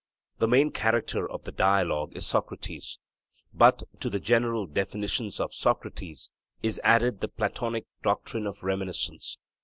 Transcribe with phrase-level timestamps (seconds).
[0.39, 2.97] The main character of the Dialogue is Socrates;
[3.53, 6.31] but to the 'general definitions' of Socrates
[6.63, 9.37] is added the Platonic doctrine of reminiscence.